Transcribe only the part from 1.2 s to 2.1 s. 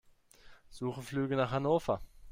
nach Hannover.